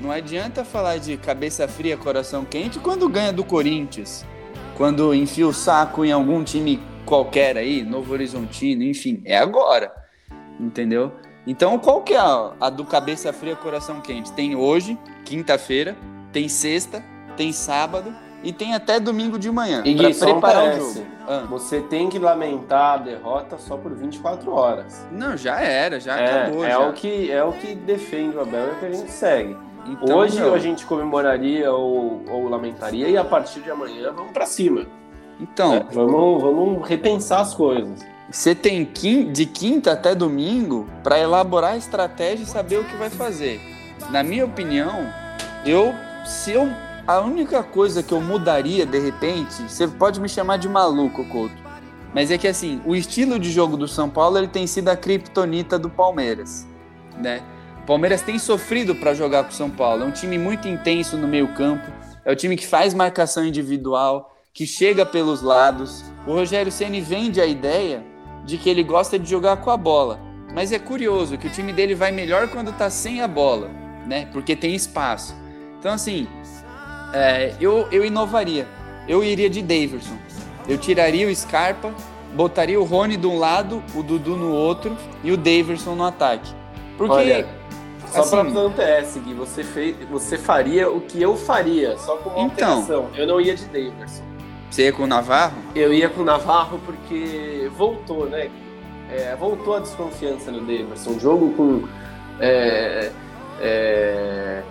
[0.00, 4.24] Não adianta falar de cabeça fria, coração quente quando ganha do Corinthians.
[4.76, 9.22] Quando enfia o saco em algum time qualquer aí, Novo Horizontino, enfim.
[9.24, 9.92] É agora.
[10.58, 11.12] Entendeu?
[11.46, 14.32] Então, qual que é a, a do cabeça fria, coração quente?
[14.32, 15.96] Tem hoje, quinta-feira,
[16.32, 17.04] tem sexta,
[17.36, 21.06] tem sábado e tem até domingo de manhã para preparar o jogo.
[21.26, 21.46] Ah.
[21.48, 25.06] Você tem que lamentar a derrota só por 24 horas.
[25.10, 26.64] Não, já era, já é, acabou.
[26.64, 26.78] É já.
[26.80, 29.56] o que é o que defende o Abel, é o que a gente segue.
[29.86, 30.54] Então, Hoje não.
[30.54, 34.86] a gente comemoraria ou, ou, lamentaria e a partir de amanhã vamos para cima.
[35.40, 38.04] Então, é, vamos, vamos repensar as coisas.
[38.30, 38.84] você tem
[39.32, 43.60] de quinta até domingo para elaborar a estratégia e saber o que vai fazer.
[44.10, 45.06] Na minha opinião,
[45.66, 45.92] eu
[46.24, 46.68] se eu
[47.06, 51.54] a única coisa que eu mudaria de repente, você pode me chamar de maluco, Couto,
[52.14, 54.96] mas é que assim, o estilo de jogo do São Paulo ele tem sido a
[54.96, 56.66] criptonita do Palmeiras,
[57.18, 57.42] né?
[57.84, 60.04] O Palmeiras tem sofrido para jogar com o São Paulo.
[60.04, 61.84] É um time muito intenso no meio-campo,
[62.24, 66.02] é o time que faz marcação individual, que chega pelos lados.
[66.26, 68.02] O Rogério Ceni vende a ideia
[68.42, 70.18] de que ele gosta de jogar com a bola.
[70.54, 73.68] Mas é curioso que o time dele vai melhor quando está sem a bola,
[74.06, 74.30] né?
[74.32, 75.36] Porque tem espaço.
[75.78, 76.26] Então, assim,
[77.12, 78.66] é, eu, eu inovaria.
[79.06, 80.16] Eu iria de Daverson.
[80.66, 81.92] Eu tiraria o Scarpa,
[82.34, 86.50] botaria o Rony de um lado, o Dudu no outro e o Daverson no ataque.
[86.96, 87.12] Porque.
[87.12, 87.63] Olha,
[88.14, 91.96] só assim, pra fazer um TS, Gui, você, fez, você faria o que eu faria,
[91.98, 93.10] só com uma então, alteração.
[93.14, 94.22] Eu não ia de Daverson.
[94.70, 95.56] Você ia com o Navarro?
[95.74, 98.50] Eu ia com o Navarro porque voltou, né?
[99.10, 101.10] É, voltou a desconfiança no Davidson.
[101.10, 101.88] Um jogo com
[102.40, 103.12] é,
[103.60, 104.62] é,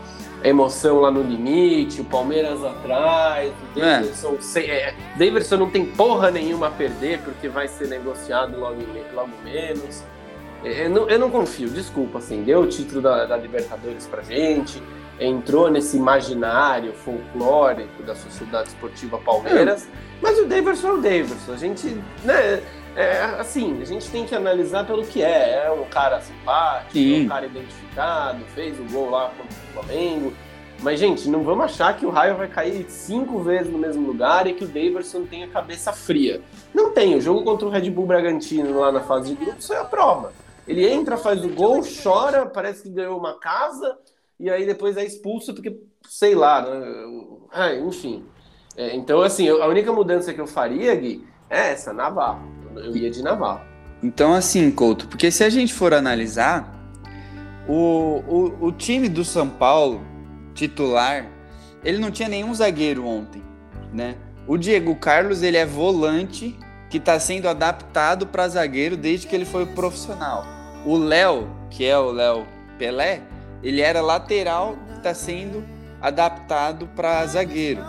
[0.43, 4.93] emoção lá no limite, o Palmeiras atrás, o Davidson, é.
[5.15, 8.82] Davidson não tem porra nenhuma a perder porque vai ser negociado logo,
[9.13, 10.03] logo menos.
[10.63, 14.21] É, eu não, eu não confio, desculpa, assim, deu o título da, da Libertadores pra
[14.23, 14.82] gente,
[15.19, 19.88] entrou nesse imaginário folclórico da Sociedade Esportiva Palmeiras,
[20.21, 21.54] mas o Daverson é o Daverson.
[21.54, 22.62] A gente, né,
[22.95, 25.65] é, assim, a gente tem que analisar pelo que é.
[25.65, 30.34] É um cara simpático, é um cara identificado, fez o gol lá contra o Flamengo.
[30.80, 34.47] Mas, gente, não vamos achar que o raio vai cair cinco vezes no mesmo lugar
[34.47, 36.41] e que o Daverson tem a cabeça fria.
[36.73, 37.15] Não tem.
[37.15, 40.34] O jogo contra o Red Bull Bragantino lá na fase de grupos foi a prova.
[40.67, 43.97] Ele entra, faz o gol, chora, parece que ganhou uma casa,
[44.39, 47.06] e aí depois é expulso porque, sei lá, né?
[47.52, 48.26] ah, enfim.
[48.76, 52.41] É, então, assim, a única mudança que eu faria, Gui, é essa, Navarro.
[52.76, 53.62] Eu ia de Navarro.
[54.02, 56.73] Então, assim, Couto, porque se a gente for analisar,
[57.67, 60.02] o, o, o time do São Paulo,
[60.54, 61.30] titular,
[61.84, 63.41] ele não tinha nenhum zagueiro ontem,
[63.93, 64.15] né?
[64.47, 66.58] O Diego Carlos, ele é volante
[66.93, 70.45] que está sendo adaptado para zagueiro desde que ele foi profissional.
[70.86, 72.45] O Léo, que é o Léo
[72.77, 73.23] Pelé,
[73.63, 75.65] ele era lateral, está sendo
[75.99, 77.82] adaptado para zagueiro,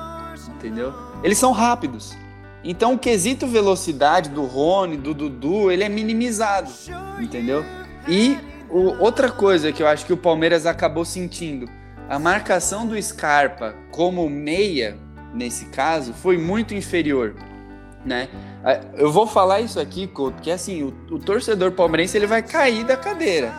[0.57, 0.95] entendeu?
[1.23, 2.17] Eles são rápidos.
[2.65, 6.73] Então o quesito velocidade do Rony, do Dudu, ele é minimizado,
[7.21, 7.63] entendeu?
[8.09, 8.39] E
[8.71, 11.69] o, outra coisa que eu acho que o Palmeiras acabou sentindo,
[12.09, 14.97] a marcação do Scarpa como meia,
[15.35, 17.35] nesse caso, foi muito inferior,
[18.05, 18.29] né?
[18.97, 22.85] Eu vou falar isso aqui, Couto, que assim, o, o torcedor palmeirense ele vai cair
[22.85, 23.53] da cadeira.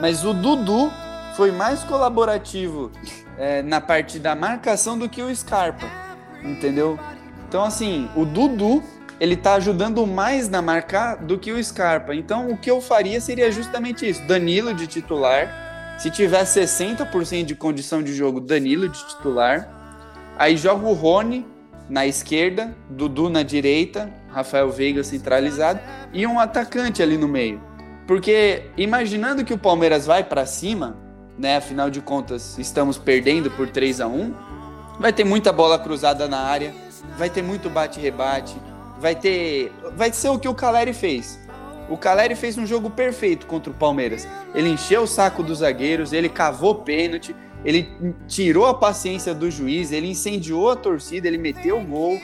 [0.00, 0.90] Mas o Dudu
[1.36, 2.90] foi mais colaborativo
[3.38, 5.86] é, na parte da marcação do que o Scarpa,
[6.42, 6.98] entendeu?
[7.48, 8.82] Então, assim, o Dudu
[9.20, 12.14] ele tá ajudando mais na marcar do que o Scarpa.
[12.14, 15.94] Então, o que eu faria seria justamente isso: Danilo de titular.
[15.98, 19.68] Se tiver 60% de condição de jogo, Danilo de titular.
[20.36, 21.46] Aí joga o Rony
[21.88, 25.80] na esquerda, Dudu na direita, Rafael Veiga centralizado
[26.12, 27.60] e um atacante ali no meio.
[28.06, 30.96] Porque imaginando que o Palmeiras vai para cima,
[31.38, 31.56] né?
[31.56, 34.52] Afinal de contas, estamos perdendo por 3 a 1
[34.98, 36.72] Vai ter muita bola cruzada na área,
[37.16, 38.56] vai ter muito bate-rebate,
[39.00, 39.72] vai ter.
[39.96, 41.38] Vai ser o que o Caleri fez.
[41.88, 44.28] O Caleri fez um jogo perfeito contra o Palmeiras.
[44.54, 47.88] Ele encheu o saco dos zagueiros, ele cavou pênalti, ele
[48.26, 52.20] tirou a paciência do juiz, ele incendiou a torcida, ele meteu o gol,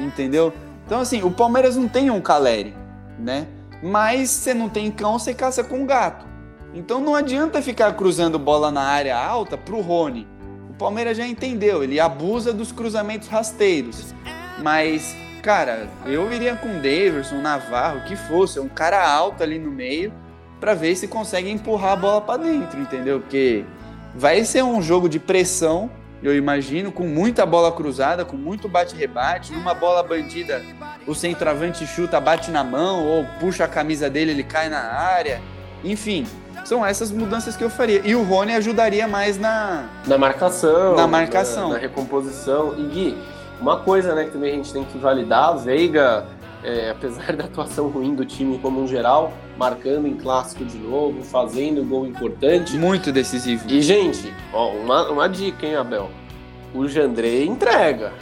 [0.00, 0.52] entendeu?
[0.86, 2.74] Então, assim, o Palmeiras não tem um Caleri,
[3.18, 3.46] né?
[3.82, 6.26] Mas você não tem cão, você caça com gato.
[6.74, 10.26] Então não adianta ficar cruzando bola na área alta pro Rony.
[10.70, 14.14] O Palmeiras já entendeu, ele abusa dos cruzamentos rasteiros.
[14.62, 19.70] Mas, cara, eu iria com o Davidson, Navarro, que fosse, um cara alto ali no
[19.70, 20.12] meio,
[20.60, 23.20] para ver se consegue empurrar a bola para dentro, entendeu?
[23.20, 23.64] Porque
[24.18, 25.88] vai ser um jogo de pressão,
[26.20, 30.60] eu imagino, com muita bola cruzada, com muito bate-rebate, uma bola bandida,
[31.06, 35.40] o centroavante chuta, bate na mão ou puxa a camisa dele, ele cai na área.
[35.84, 36.26] Enfim,
[36.64, 38.02] são essas mudanças que eu faria.
[38.04, 39.88] E o Rony ajudaria mais na...
[40.04, 40.96] Na marcação.
[40.96, 41.68] Na marcação.
[41.68, 42.74] Na, na recomposição.
[42.76, 43.18] E Gui,
[43.60, 46.26] uma coisa né, que também a gente tem que validar, a Veiga,
[46.64, 51.22] é, apesar da atuação ruim do time como um geral, marcando em clássico de novo,
[51.22, 52.76] fazendo gol importante.
[52.76, 53.64] Muito decisivo.
[53.68, 56.10] E, gente, ó, uma, uma dica, hein, Abel?
[56.74, 58.12] O Jandrei entrega.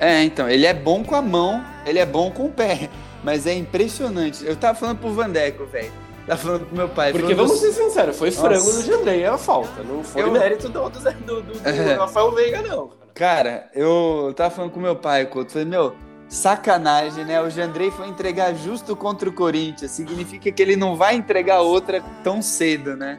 [0.00, 2.88] É, então, ele é bom com a mão, ele é bom com o pé.
[3.22, 4.44] Mas é impressionante.
[4.46, 7.10] Eu tava falando pro Vandeco, velho Tá falando pro meu pai.
[7.10, 8.82] Porque vamos ser sinceros, foi frango Nossa.
[8.82, 9.82] do Jandrei a falta.
[9.82, 10.30] Não foi eu...
[10.30, 11.94] mérito do, do, do, do é.
[11.96, 12.90] Rafael Veiga, não.
[13.14, 15.96] Cara, eu tava falando com meu pai, eu falei, meu,
[16.28, 17.40] Sacanagem, né?
[17.40, 19.90] O Jandrei foi entregar justo contra o Corinthians.
[19.90, 23.18] Significa que ele não vai entregar outra tão cedo, né?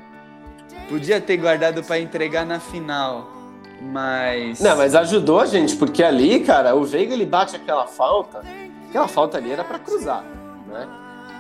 [0.88, 3.28] Podia ter guardado para entregar na final.
[3.82, 4.60] Mas.
[4.60, 8.42] Não, mas ajudou a gente, porque ali, cara, o Veiga ele bate aquela falta.
[8.90, 10.24] Aquela falta ali era para cruzar,
[10.68, 10.88] né?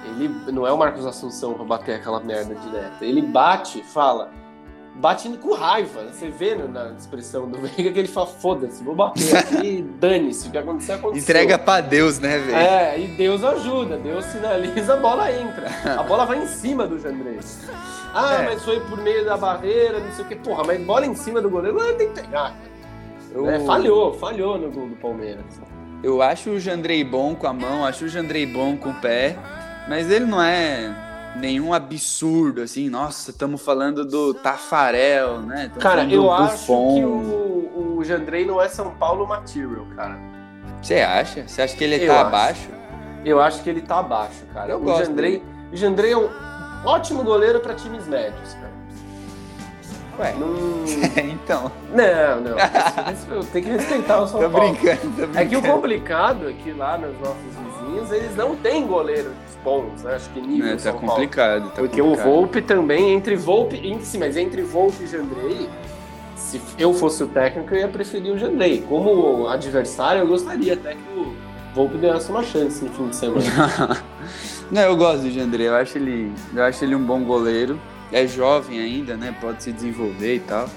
[0.05, 3.03] Ele não é o Marcos Assunção pra bater aquela merda direta.
[3.03, 4.31] Ele bate, fala,
[4.95, 6.05] bate com raiva.
[6.11, 10.51] Você vê na expressão do Veiga que ele fala: foda-se, vou bater aqui, dane-se, o
[10.51, 11.23] que acontecer, aconteceu.
[11.23, 12.57] Entrega pra Deus, né, velho?
[12.57, 15.69] É, e Deus ajuda, Deus sinaliza, a bola entra.
[15.99, 17.39] A bola vai em cima do Jandrei.
[18.13, 18.45] Ah, é.
[18.45, 20.35] mas foi por meio da barreira, não sei o que.
[20.35, 22.55] Porra, mas bola em cima do goleiro, tem que pegar.
[23.31, 23.47] Eu...
[23.49, 25.45] É, falhou, falhou no gol do Palmeiras.
[26.01, 29.37] Eu acho o Jandrei bom com a mão, acho o Jandrei bom com o pé,
[29.87, 31.08] mas ele não é
[31.39, 35.69] nenhum absurdo, assim, nossa, estamos falando do Tafarel, né?
[35.69, 36.71] Tamo cara, eu acho que
[37.03, 40.17] o, o Jandrei não é São Paulo material, cara.
[40.81, 41.47] Você acha?
[41.47, 42.25] Você acha que ele eu tá acho.
[42.27, 42.69] abaixo?
[43.25, 44.71] Eu acho que ele tá abaixo, cara.
[44.71, 46.29] Eu o gosto Jandrei, o Jandrei é um
[46.85, 48.68] ótimo goleiro para times médios, cara.
[50.19, 50.35] Ué.
[50.37, 50.83] Não...
[51.31, 51.71] então.
[51.93, 53.45] Não, não.
[53.51, 54.73] Tem que respeitar o São tô Paulo.
[54.73, 55.39] Brincando, tô brincando.
[55.39, 57.37] É que o complicado é que lá nos nossos
[57.87, 60.15] vizinhos eles não têm goleiros bons, né?
[60.15, 61.75] Acho que nível é, tá São complicado, Paulo.
[61.75, 62.27] Tá Porque complicado.
[62.27, 65.69] o Volpe também, entre Volpe, sim, mas entre Volpe e Jandrei,
[66.35, 68.81] se eu fosse o técnico, eu ia preferir o Jandrei.
[68.81, 71.33] Como adversário, eu gostaria até que o
[71.73, 74.03] Volpe desse uma chance no fim de semana.
[74.69, 77.79] Não, eu gosto do Jandrei, eu acho ele, eu acho ele um bom goleiro.
[78.11, 79.35] É jovem ainda, né?
[79.39, 80.69] Pode se desenvolver e tal.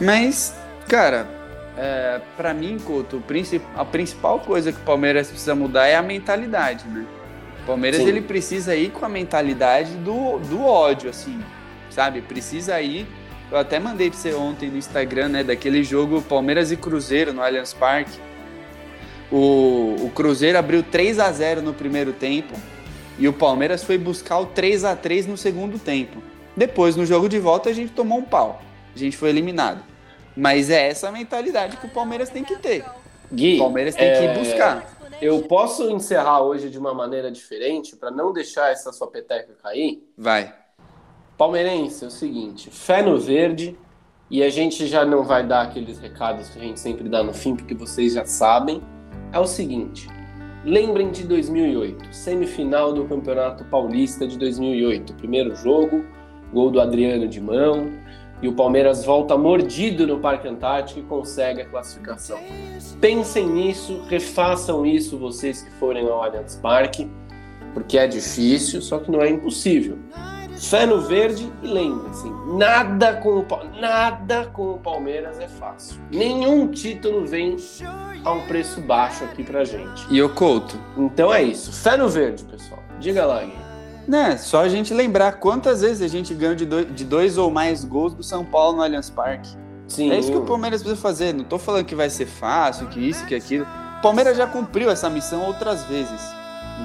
[0.00, 0.54] Mas,
[0.88, 1.28] cara,
[1.76, 3.22] é, para mim, Couto,
[3.76, 7.06] a principal coisa que o Palmeiras precisa mudar é a mentalidade, né?
[7.62, 8.08] O Palmeiras Sim.
[8.08, 11.38] ele precisa ir com a mentalidade do, do ódio, assim,
[11.90, 12.20] sabe?
[12.20, 13.06] Precisa ir.
[13.50, 15.44] Eu até mandei pra você ontem no Instagram, né?
[15.44, 18.18] Daquele jogo Palmeiras e Cruzeiro no Allianz Parque.
[19.30, 22.54] O, o Cruzeiro abriu 3 a 0 no primeiro tempo
[23.18, 26.22] e o Palmeiras foi buscar o 3 a 3 no segundo tempo.
[26.58, 28.60] Depois, no jogo de volta, a gente tomou um pau.
[28.92, 29.80] A gente foi eliminado.
[30.36, 32.84] Mas é essa mentalidade que o Palmeiras tem que ter.
[33.32, 34.18] Gui, o Palmeiras tem é...
[34.18, 34.98] que ir buscar.
[35.22, 40.02] Eu posso encerrar hoje de uma maneira diferente para não deixar essa sua peteca cair?
[40.16, 40.52] Vai.
[41.36, 43.78] Palmeirense, é o seguinte: fé no verde.
[44.30, 47.32] E a gente já não vai dar aqueles recados que a gente sempre dá no
[47.32, 48.82] fim, porque vocês já sabem.
[49.32, 50.08] É o seguinte:
[50.64, 55.14] Lembrem de 2008, semifinal do Campeonato Paulista de 2008.
[55.14, 56.04] Primeiro jogo,
[56.52, 57.90] gol do Adriano de mão,
[58.40, 62.38] e o Palmeiras volta mordido no Parque Antártico e consegue a classificação.
[63.00, 67.10] Pensem nisso, refaçam isso vocês que forem ao Allianz Parque,
[67.74, 69.98] porque é difícil, só que não é impossível.
[70.60, 73.46] Fé no verde e lembre-se, nada com o
[73.80, 76.00] nada com o Palmeiras é fácil.
[76.10, 77.56] Nenhum título vem
[78.24, 80.04] a um preço baixo aqui pra gente.
[80.10, 80.76] E o Couto?
[80.96, 81.72] Então é isso.
[81.72, 82.82] Fé no verde, pessoal.
[82.98, 83.67] Diga lá, Gui.
[84.08, 87.50] Né, só a gente lembrar quantas vezes a gente ganhou de dois, de dois ou
[87.50, 89.50] mais gols do São Paulo no Allianz Parque.
[89.86, 90.10] Sim.
[90.10, 91.34] É isso que o Palmeiras precisa fazer.
[91.34, 93.66] Não tô falando que vai ser fácil, que isso, que aquilo.
[93.98, 96.20] O Palmeiras já cumpriu essa missão outras vezes.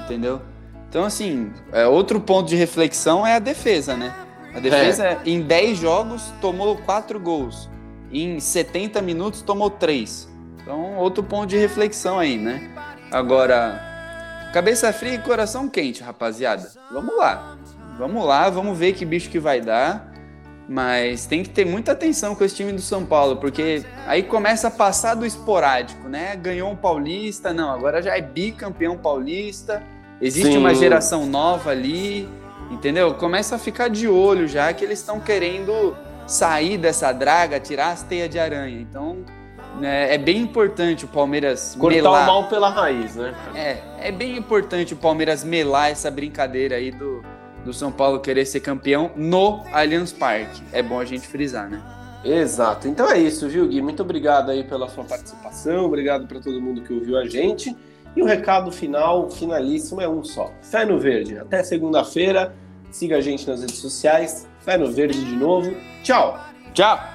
[0.03, 0.41] Entendeu?
[0.89, 4.13] Então, assim, é, outro ponto de reflexão é a defesa, né?
[4.53, 5.21] A defesa, é.
[5.25, 7.69] em 10 jogos, tomou 4 gols.
[8.11, 10.29] Em 70 minutos, tomou 3.
[10.61, 12.69] Então, outro ponto de reflexão aí, né?
[13.11, 13.92] Agora,
[14.53, 16.71] cabeça fria e coração quente, rapaziada.
[16.91, 17.57] Vamos lá.
[17.97, 20.13] Vamos lá, vamos ver que bicho que vai dar.
[20.69, 24.69] Mas tem que ter muita atenção com esse time do São Paulo, porque aí começa
[24.69, 26.37] a passar do esporádico, né?
[26.37, 29.83] Ganhou um paulista, não, agora já é bicampeão paulista
[30.23, 30.57] Existe Sim.
[30.57, 32.29] uma geração nova ali,
[32.71, 33.13] entendeu?
[33.15, 38.03] Começa a ficar de olho já que eles estão querendo sair dessa draga, tirar as
[38.03, 38.79] teias de aranha.
[38.79, 39.17] Então,
[39.79, 42.23] né, é bem importante o Palmeiras Cortar melar.
[42.23, 43.33] o mal pela raiz, né?
[43.55, 47.23] É, é bem importante o Palmeiras melar essa brincadeira aí do,
[47.65, 50.61] do São Paulo querer ser campeão no Allianz Parque.
[50.71, 51.81] É bom a gente frisar, né?
[52.23, 52.87] Exato.
[52.87, 53.81] Então é isso, viu, Gui?
[53.81, 57.75] Muito obrigado aí pela sua participação, obrigado para todo mundo que ouviu a gente.
[58.15, 60.51] E o recado final, finalíssimo, é um só.
[60.61, 61.37] Fé no Verde.
[61.37, 62.53] Até segunda-feira.
[62.91, 64.47] Siga a gente nas redes sociais.
[64.59, 65.75] Fé no Verde de novo.
[66.03, 66.39] Tchau.
[66.73, 67.12] Tchau.